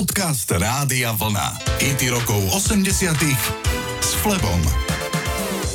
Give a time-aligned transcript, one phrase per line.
[0.00, 1.60] Podcast Rádia Vlna.
[1.76, 3.20] IT rokov 80
[4.00, 4.56] s Flebom.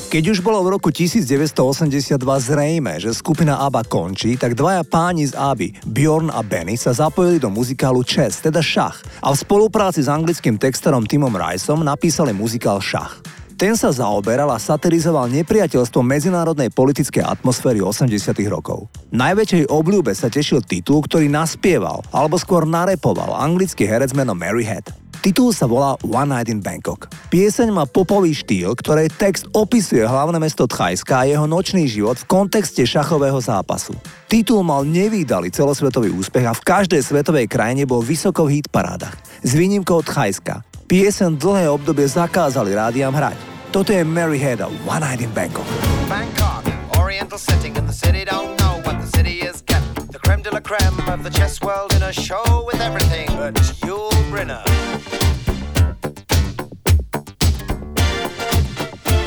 [0.09, 5.37] Keď už bolo v roku 1982 zrejme, že skupina ABBA končí, tak dvaja páni z
[5.37, 10.09] ABBY, Bjorn a Benny, sa zapojili do muzikálu Chess, teda šach, a v spolupráci s
[10.09, 13.21] anglickým textorom Timom Riceom napísali muzikál Šach.
[13.55, 18.91] Ten sa zaoberal a satirizoval nepriateľstvo medzinárodnej politickej atmosféry 80 rokov.
[19.15, 24.91] Najväčšej obľúbe sa tešil titul, ktorý naspieval, alebo skôr narepoval anglický herec menom Mary Head.
[25.23, 27.07] Titul sa volá One Night in Bangkok.
[27.31, 32.27] Pieseň má popový štýl, ktorej text opisuje hlavné mesto Thajska a jeho nočný život v
[32.27, 33.95] kontexte šachového zápasu.
[34.27, 39.15] Titul mal nevýdalý celosvetový úspech a v každej svetovej krajine bol vysoko v hitparádach.
[39.47, 40.74] S výnimkou Thajska.
[40.85, 43.33] Piesen dlhé obdobie zakázali rádiam hrať.
[43.73, 45.65] Toto je Mary Head One Night in Bangkok.
[46.05, 46.61] Bangkok,
[47.01, 49.81] oriental setting in the city don't know what the city is getting.
[50.13, 53.57] The creme de la creme of the chess world in a show with everything but
[53.81, 54.61] Yul Brynner.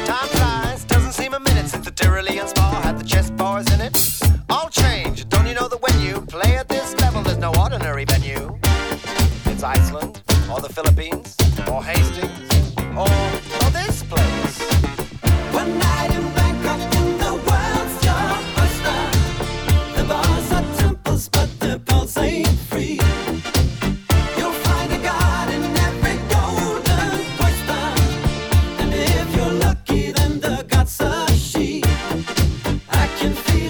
[0.07, 3.81] Time flies, doesn't seem a minute since the Tyrolean spa had the chess bars in
[3.83, 3.99] it.
[4.49, 5.08] All change,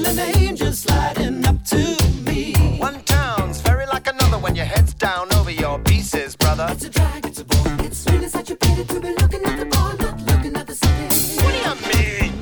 [0.09, 2.55] an angel sliding up to me.
[2.79, 6.67] One town's very like another when your head's down over your pieces, brother.
[6.71, 9.59] It's a drag, it's a bore, it's really such a pity to be looking at
[9.59, 11.43] the bar, not looking at the city.
[11.43, 12.33] What do you mean?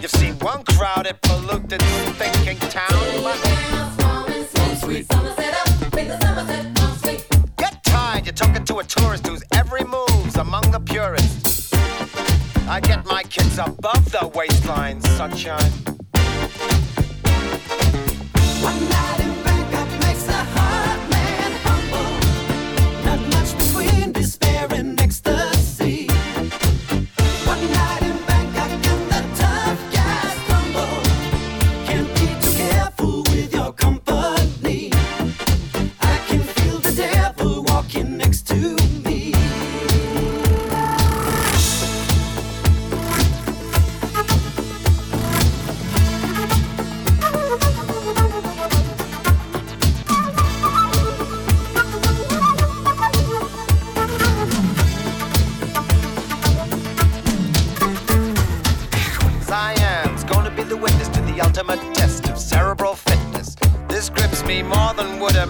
[0.00, 1.82] You've seen one crowded, polluted,
[2.20, 2.88] thinking town.
[7.56, 11.72] Get tired, you're talking to a tourist whose every move's among the purists.
[12.68, 15.97] I get my kids above the waistline, sunshine.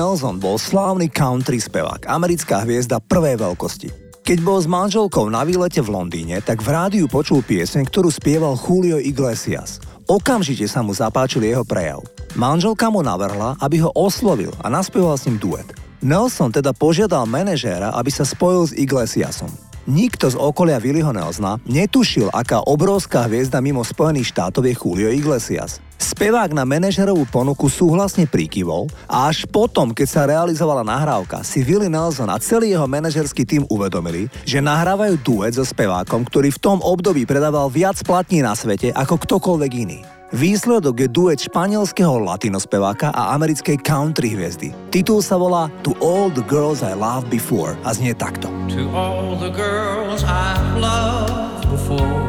[0.00, 4.16] Nelson bol slávny country spevák, americká hviezda prvej veľkosti.
[4.24, 8.56] Keď bol s manželkou na výlete v Londýne, tak v rádiu počul pieseň, ktorú spieval
[8.56, 9.76] Julio Iglesias.
[10.08, 12.00] Okamžite sa mu zapáčil jeho prejav.
[12.32, 15.68] Manželka mu navrhla, aby ho oslovil a naspieval s ním duet.
[16.00, 19.52] Nelson teda požiadal manažéra, aby sa spojil s Iglesiasom.
[19.88, 25.80] Nikto z okolia Willyho Nelsona netušil, aká obrovská hviezda mimo Spojených štátov je Julio Iglesias.
[26.00, 31.92] Spevák na manažerovú ponuku súhlasne prikyvol a až potom, keď sa realizovala nahrávka, si Willie
[31.92, 36.78] Nelson a celý jeho manažerský tým uvedomili, že nahrávajú duet so spevákom, ktorý v tom
[36.84, 40.19] období predával viac platní na svete ako ktokoľvek iný.
[40.30, 44.70] Výsledok je duet španielského latinospeváka a americkej country hviezdy.
[44.94, 48.46] Titul sa volá To All the Girls I Loved Before a znie takto.
[48.46, 52.22] To all the girls I've loved before,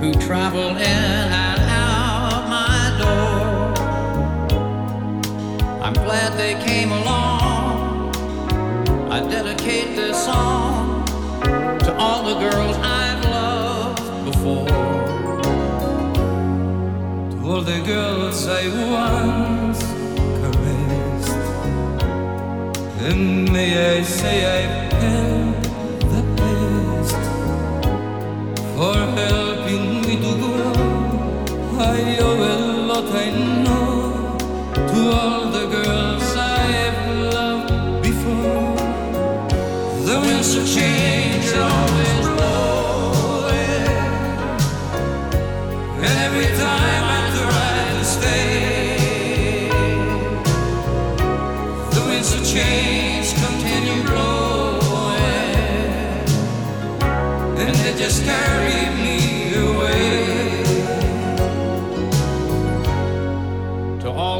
[0.00, 3.76] who travel in and out my door.
[5.84, 8.08] I'm glad they came along.
[9.12, 11.04] I dedicate this song
[11.84, 13.01] to all the girls I've
[17.64, 19.82] the girls I once
[20.40, 21.36] caressed.
[23.06, 25.62] And may I say I've had
[26.12, 27.22] the best
[28.74, 30.72] for helping me to grow.
[31.78, 32.56] I owe a
[32.88, 33.30] lot, I
[33.62, 34.36] know,
[34.90, 35.41] to all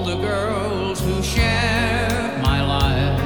[0.03, 3.21] all the girls who share my life,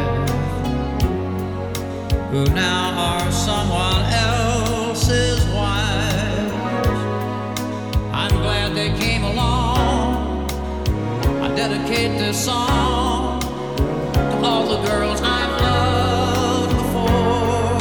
[2.31, 6.53] who now are someone else's wives,
[8.13, 10.51] I'm glad they came along.
[11.41, 17.79] I dedicate this song to all the girls I've loved before.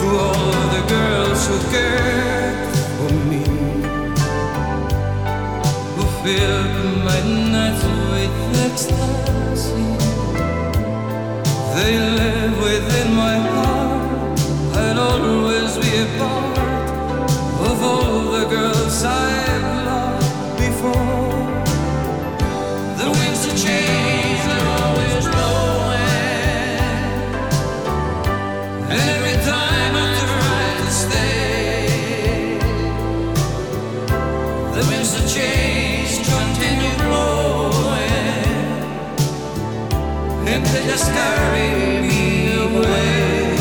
[0.00, 1.58] To all the girls who
[8.70, 9.84] ecstasy.
[11.74, 13.59] They live within my heart.
[40.72, 41.68] They just carry
[42.06, 43.56] me away.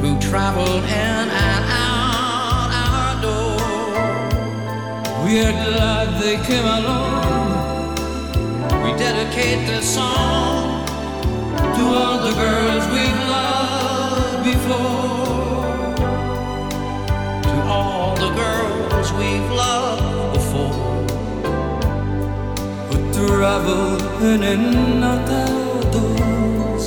[0.01, 4.27] who traveled in and out our door.
[5.25, 7.95] we are glad they came along.
[8.83, 10.85] We dedicate this song
[11.77, 13.26] to all the girls we've
[14.51, 15.95] before.
[17.45, 20.95] To all the girls we've loved before.
[22.89, 23.87] Who travel
[24.31, 26.85] in and out outdoors.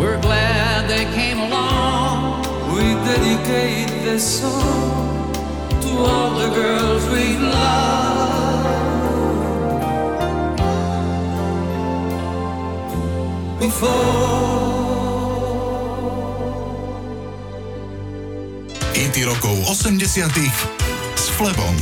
[0.00, 2.42] We're glad they came along.
[2.74, 5.32] We dedicate this song
[5.84, 8.00] to all the girls we love
[13.60, 14.69] before.
[19.40, 20.28] Rokov 80
[21.16, 21.76] s Flebom.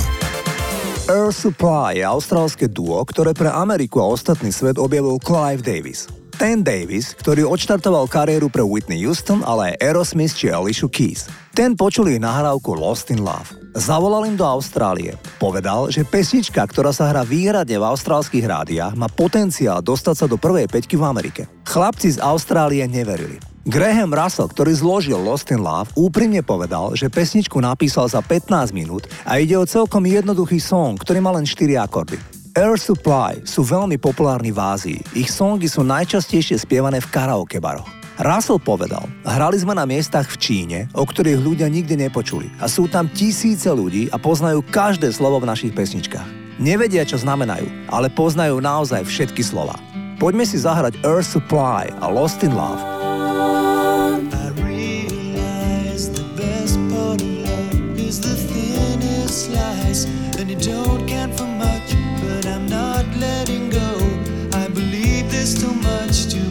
[1.11, 6.07] Air Supply je austrálske duo, ktoré pre Ameriku a ostatný svet objavil Clive Davis.
[6.39, 11.27] Ten Davis, ktorý odštartoval kariéru pre Whitney Houston, ale aj Aerosmith či Alicia Keys.
[11.51, 13.51] Ten počul ich nahrávku Lost in Love.
[13.75, 15.19] Zavolal im do Austrálie.
[15.43, 20.39] Povedal, že pesnička, ktorá sa hrá výhradne v austrálskych rádiách, má potenciál dostať sa do
[20.39, 21.51] prvej peťky v Amerike.
[21.67, 23.48] Chlapci z Austrálie neverili.
[23.69, 29.05] Graham Russell, ktorý zložil Lost in Love, úprimne povedal, že pesničku napísal za 15 minút
[29.29, 32.17] a ide o celkom jednoduchý song, ktorý má len 4 akordy.
[32.57, 35.01] Air Supply sú veľmi populárni v Ázii.
[35.13, 37.85] Ich songy sú najčastejšie spievané v karaoke baroch.
[38.17, 42.89] Russell povedal, hrali sme na miestach v Číne, o ktorých ľudia nikdy nepočuli a sú
[42.89, 46.57] tam tisíce ľudí a poznajú každé slovo v našich pesničkách.
[46.57, 49.77] Nevedia, čo znamenajú, ale poznajú naozaj všetky slova.
[50.17, 53.08] Poďme si zahrať Air Supply a Lost in Love.
[65.55, 66.48] Too much to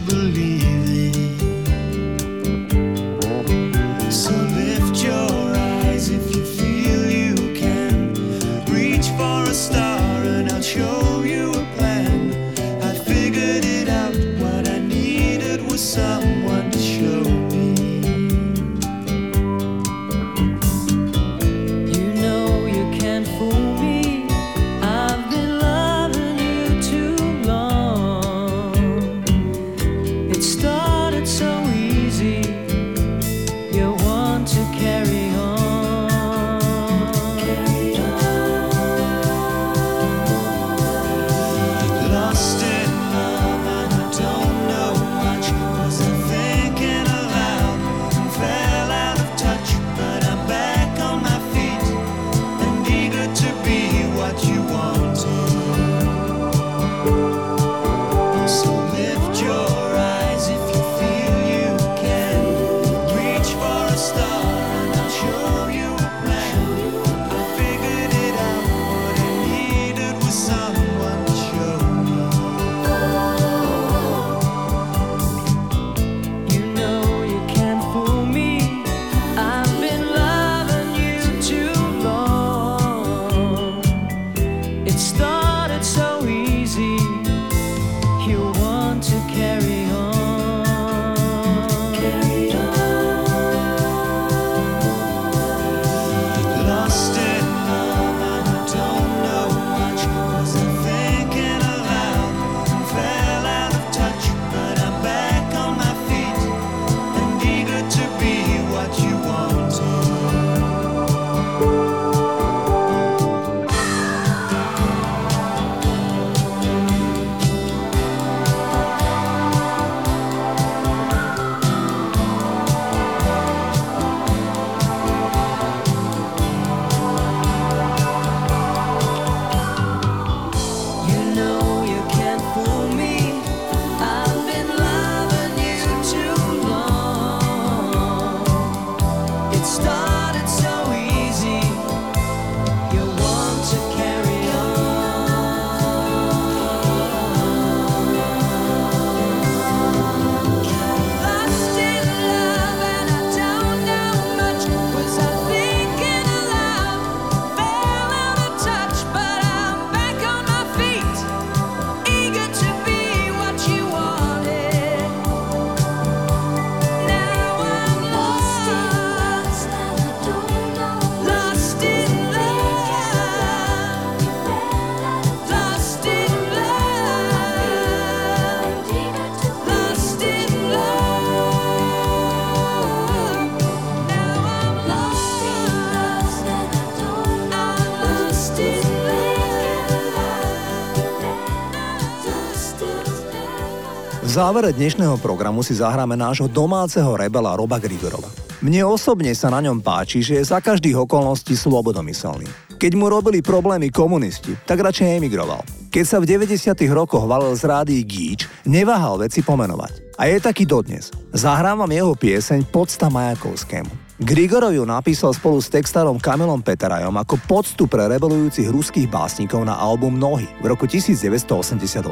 [194.28, 198.28] V závere dnešného programu si zahráme nášho domáceho rebela Roba Grigorova.
[198.60, 202.44] Mne osobne sa na ňom páči, že je za každých okolností slobodomyselný.
[202.76, 205.64] Keď mu robili problémy komunisti, tak radšej emigroval.
[205.88, 206.60] Keď sa v 90.
[206.92, 210.20] rokoch valil z rádií Gíč, neváhal veci pomenovať.
[210.20, 211.08] A je taký dodnes.
[211.32, 214.07] Zahrávam jeho pieseň Podsta Majakovskému.
[214.18, 219.78] Grigorov ju napísal spolu s textárom Kamilom Peterajom ako poctu pre rebelujúcich ruských básnikov na
[219.78, 222.02] album Nohy v roku 1988.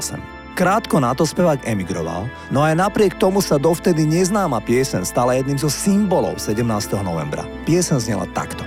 [0.54, 5.58] Krátko na to spevák emigroval, no aj napriek tomu sa dovtedy neznáma piesen stala jedným
[5.58, 6.62] zo symbolov 17.
[7.02, 7.42] novembra.
[7.66, 8.62] Piesen znela takto.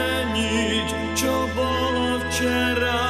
[0.00, 3.09] zmeniť, čo bolo včera.